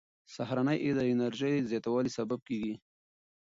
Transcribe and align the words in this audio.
سهارنۍ 0.35 0.79
د 0.97 0.99
انرژۍ 1.11 1.53
د 1.61 1.65
زیاتوالي 1.71 2.11
سبب 2.17 2.39
کېږي. 2.47 2.75